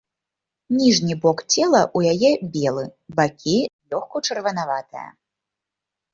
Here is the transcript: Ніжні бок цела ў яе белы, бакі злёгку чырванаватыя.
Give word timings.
Ніжні 0.77 1.13
бок 1.25 1.43
цела 1.53 1.81
ў 1.97 2.15
яе 2.15 2.31
белы, 2.57 2.85
бакі 3.21 3.57
злёгку 3.83 4.17
чырванаватыя. 4.31 5.07